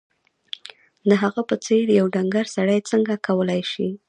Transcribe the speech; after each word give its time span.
د 1.09 1.11
هغه 1.23 1.41
په 1.49 1.55
څېر 1.65 1.85
یو 1.99 2.05
ډنګر 2.15 2.45
سړی 2.55 2.79
څنګه 2.91 3.13
کولای 3.27 3.61
شي 3.71 3.87